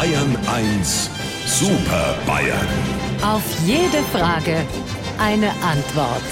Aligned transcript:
Bayern 0.00 0.34
1 0.46 1.10
Super 1.44 2.16
Bayern. 2.26 2.66
Auf 3.22 3.42
jede 3.66 4.02
Frage 4.10 4.64
eine 5.18 5.50
Antwort. 5.62 6.22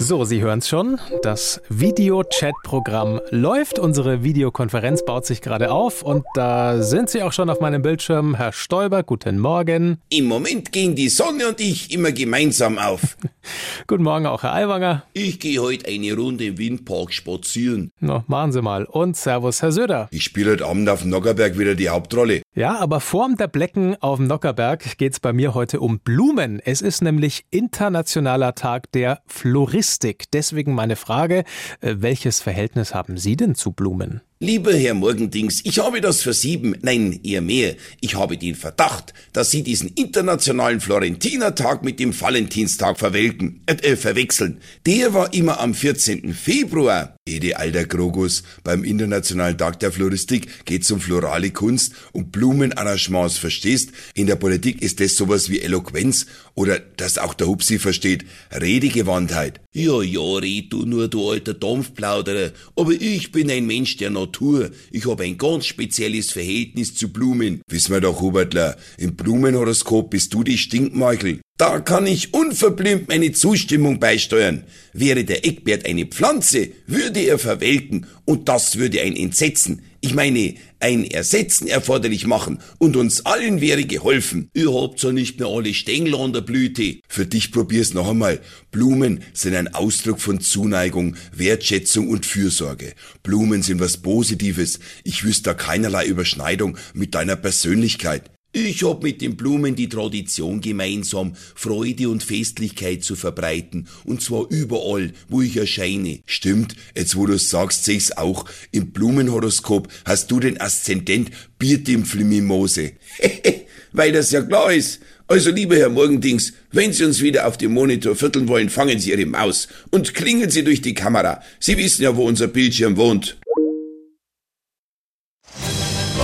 So, 0.00 0.24
Sie 0.24 0.40
hören 0.42 0.60
es 0.60 0.68
schon. 0.68 1.00
Das 1.22 1.60
Video-Chat-Programm 1.68 3.20
läuft. 3.30 3.80
Unsere 3.80 4.22
Videokonferenz 4.22 5.04
baut 5.04 5.26
sich 5.26 5.40
gerade 5.40 5.72
auf 5.72 6.02
und 6.02 6.24
da 6.34 6.82
sind 6.82 7.10
Sie 7.10 7.22
auch 7.22 7.32
schon 7.32 7.50
auf 7.50 7.60
meinem 7.60 7.82
Bildschirm. 7.82 8.36
Herr 8.36 8.52
Stoiber, 8.52 9.02
guten 9.02 9.40
Morgen. 9.40 9.98
Im 10.08 10.26
Moment 10.26 10.70
gehen 10.70 10.94
die 10.94 11.08
Sonne 11.08 11.48
und 11.48 11.60
ich 11.60 11.92
immer 11.92 12.12
gemeinsam 12.12 12.78
auf. 12.78 13.16
guten 13.88 14.04
Morgen 14.04 14.26
auch, 14.26 14.44
Herr 14.44 14.54
Aiwanger. 14.54 15.04
Ich 15.14 15.40
gehe 15.40 15.60
heute 15.60 15.88
eine 15.88 16.14
Runde 16.14 16.44
im 16.44 16.58
Windpark 16.58 17.12
spazieren. 17.12 17.90
Na, 17.98 18.24
machen 18.28 18.52
Sie 18.52 18.62
mal. 18.62 18.84
Und 18.84 19.16
Servus, 19.16 19.62
Herr 19.62 19.72
Söder. 19.72 20.08
Ich 20.12 20.22
spiele 20.22 20.52
heute 20.52 20.66
Abend 20.66 20.88
auf 20.88 21.00
dem 21.00 21.10
Nockerberg 21.10 21.58
wieder 21.58 21.74
die 21.74 21.88
Hauptrolle. 21.88 22.42
Ja, 22.58 22.76
aber 22.80 22.98
vorm 22.98 23.36
der 23.36 23.46
Blecken 23.46 23.94
auf 24.00 24.16
dem 24.16 24.26
Nockerberg 24.26 24.98
geht 24.98 25.12
es 25.12 25.20
bei 25.20 25.32
mir 25.32 25.54
heute 25.54 25.78
um 25.78 26.00
Blumen. 26.00 26.58
Es 26.58 26.82
ist 26.82 27.02
nämlich 27.02 27.46
Internationaler 27.50 28.56
Tag 28.56 28.90
der 28.90 29.20
Floristik. 29.28 30.24
Deswegen 30.32 30.74
meine 30.74 30.96
Frage, 30.96 31.44
äh, 31.80 31.94
welches 31.98 32.40
Verhältnis 32.40 32.96
haben 32.96 33.16
Sie 33.16 33.36
denn 33.36 33.54
zu 33.54 33.70
Blumen? 33.70 34.22
Lieber 34.40 34.72
Herr 34.72 34.94
Morgendings, 34.94 35.62
ich 35.64 35.80
habe 35.80 36.00
das 36.00 36.22
versieben, 36.22 36.76
nein, 36.82 37.18
eher 37.24 37.40
mehr. 37.40 37.74
Ich 38.00 38.14
habe 38.14 38.38
den 38.38 38.54
Verdacht, 38.54 39.12
dass 39.32 39.50
Sie 39.50 39.64
diesen 39.64 39.88
internationalen 39.94 40.80
Florentinertag 40.80 41.82
mit 41.82 41.98
dem 41.98 42.18
Valentinstag 42.18 43.00
verwelken, 43.00 43.64
äh, 43.66 43.72
äh, 43.72 43.96
verwechseln. 43.96 44.60
Der 44.86 45.12
war 45.12 45.34
immer 45.34 45.58
am 45.58 45.74
14. 45.74 46.34
Februar. 46.34 47.16
Ede 47.26 47.56
alter 47.56 47.84
Krogus, 47.84 48.44
beim 48.62 48.84
Internationalen 48.84 49.58
Tag 49.58 49.80
der 49.80 49.90
Floristik 49.90 50.64
geht's 50.64 50.92
um 50.92 51.00
florale 51.00 51.50
Kunst 51.50 51.94
und 52.12 52.30
Blumenarrangements, 52.30 53.38
verstehst? 53.38 53.90
In 54.14 54.28
der 54.28 54.36
Politik 54.36 54.82
ist 54.82 55.00
das 55.00 55.16
sowas 55.16 55.50
wie 55.50 55.60
Eloquenz 55.60 56.26
oder, 56.54 56.78
dass 56.78 57.18
auch 57.18 57.34
der 57.34 57.48
Hupsi 57.48 57.80
versteht, 57.80 58.24
Redegewandtheit. 58.52 59.60
Ja, 59.78 60.02
ja, 60.02 60.38
red 60.38 60.72
du 60.72 60.84
nur, 60.86 61.06
du 61.06 61.30
alter 61.30 61.54
Dampfplauderer, 61.54 62.50
aber 62.74 62.90
ich 62.90 63.30
bin 63.30 63.48
ein 63.48 63.64
Mensch 63.64 63.96
der 63.96 64.10
Natur. 64.10 64.72
Ich 64.90 65.06
habe 65.06 65.22
ein 65.22 65.38
ganz 65.38 65.66
spezielles 65.66 66.32
Verhältnis 66.32 66.96
zu 66.96 67.12
Blumen. 67.12 67.62
Wissen 67.70 67.92
wir 67.92 68.00
doch, 68.00 68.20
Hubertler, 68.20 68.76
im 68.98 69.14
Blumenhoroskop 69.14 70.10
bist 70.10 70.34
du 70.34 70.42
die 70.42 70.58
Stinkmeuchel. 70.58 71.38
Da 71.58 71.78
kann 71.78 72.08
ich 72.08 72.34
unverblümt 72.34 73.06
meine 73.06 73.30
Zustimmung 73.30 74.00
beisteuern. 74.00 74.64
Wäre 74.94 75.22
der 75.22 75.46
Eckbert 75.46 75.86
eine 75.86 76.06
Pflanze, 76.06 76.70
würde 76.88 77.20
er 77.20 77.38
verwelken 77.38 78.06
und 78.24 78.48
das 78.48 78.78
würde 78.78 79.00
ein 79.02 79.14
Entsetzen, 79.14 79.82
ich 80.00 80.14
meine, 80.14 80.54
ein 80.80 81.04
Ersetzen 81.04 81.66
erforderlich 81.66 82.26
machen 82.26 82.60
und 82.78 82.96
uns 82.96 83.26
allen 83.26 83.60
wäre 83.60 83.84
geholfen. 83.84 84.48
Ihr 84.54 84.72
habt 84.72 85.02
ja 85.02 85.10
nicht 85.10 85.40
mehr 85.40 85.48
alle 85.48 85.74
Stängel 85.74 86.14
an 86.14 86.32
der 86.32 86.42
Blüte. 86.42 87.00
Für 87.08 87.26
dich 87.26 87.50
probier's 87.50 87.94
noch 87.94 88.08
einmal. 88.08 88.40
Blumen 88.70 89.24
sind 89.32 89.56
ein 89.56 89.74
Ausdruck 89.74 90.20
von 90.20 90.40
Zuneigung, 90.40 91.16
Wertschätzung 91.32 92.08
und 92.08 92.26
Fürsorge. 92.26 92.94
Blumen 93.24 93.62
sind 93.62 93.80
was 93.80 93.96
Positives. 93.96 94.78
Ich 95.02 95.24
wüsste 95.24 95.50
da 95.50 95.54
keinerlei 95.54 96.06
Überschneidung 96.06 96.78
mit 96.94 97.14
deiner 97.14 97.36
Persönlichkeit. 97.36 98.30
Ich 98.52 98.82
hab 98.82 99.02
mit 99.02 99.20
den 99.20 99.36
Blumen 99.36 99.74
die 99.74 99.90
Tradition 99.90 100.62
gemeinsam, 100.62 101.34
Freude 101.54 102.08
und 102.08 102.22
Festlichkeit 102.22 103.04
zu 103.04 103.14
verbreiten, 103.14 103.88
und 104.06 104.22
zwar 104.22 104.46
überall, 104.48 105.12
wo 105.28 105.42
ich 105.42 105.58
erscheine. 105.58 106.20
Stimmt, 106.24 106.74
jetzt 106.96 107.14
wo 107.14 107.26
du's 107.26 107.50
sagst, 107.50 107.84
seh's 107.84 108.16
auch. 108.16 108.46
Im 108.72 108.90
Blumenhoroskop 108.90 109.88
hast 110.06 110.30
du 110.30 110.40
den 110.40 110.58
Aszendent 110.62 111.30
Bierdimpflimimose. 111.58 112.92
Weil 113.92 114.12
das 114.12 114.30
ja 114.30 114.40
klar 114.40 114.72
ist. 114.72 115.00
Also, 115.26 115.50
lieber 115.50 115.76
Herr 115.76 115.90
Morgendings, 115.90 116.54
wenn 116.72 116.94
Sie 116.94 117.04
uns 117.04 117.20
wieder 117.20 117.46
auf 117.46 117.58
dem 117.58 117.74
Monitor 117.74 118.16
vierteln 118.16 118.48
wollen, 118.48 118.70
fangen 118.70 118.98
Sie 118.98 119.10
Ihre 119.10 119.26
Maus 119.26 119.68
und 119.90 120.14
klingeln 120.14 120.50
Sie 120.50 120.64
durch 120.64 120.80
die 120.80 120.94
Kamera. 120.94 121.42
Sie 121.60 121.76
wissen 121.76 122.02
ja, 122.02 122.16
wo 122.16 122.26
unser 122.26 122.46
Bildschirm 122.46 122.96
wohnt. 122.96 123.36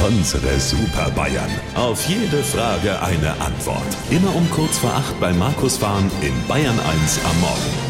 Unsere 0.06 0.60
Super 0.60 1.10
Bayern. 1.12 1.48
Auf 1.74 2.06
jede 2.06 2.42
Frage 2.42 3.00
eine 3.00 3.32
Antwort. 3.40 3.86
Immer 4.10 4.36
um 4.36 4.50
kurz 4.50 4.76
vor 4.76 4.92
acht 4.92 5.18
bei 5.18 5.32
Markus 5.32 5.78
Fahren 5.78 6.10
in 6.20 6.34
Bayern 6.46 6.78
1 6.78 7.20
am 7.24 7.40
Morgen. 7.40 7.83